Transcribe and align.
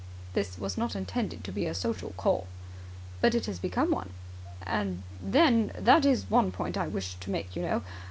"This 0.33 0.57
was 0.57 0.79
not 0.79 0.95
intended 0.95 1.43
to 1.43 1.51
be 1.51 1.67
a 1.67 1.75
social 1.75 2.15
call." 2.17 2.47
"But 3.21 3.35
it 3.35 3.45
has 3.45 3.59
become 3.59 3.91
one." 3.91 4.09
"And 4.63 5.03
then, 5.21 5.71
that 5.77 6.05
is 6.05 6.27
one 6.27 6.51
point 6.51 6.75
I 6.75 6.87
wish 6.87 7.13
to 7.19 7.29
make, 7.29 7.55
you 7.55 7.61
know. 7.61 7.83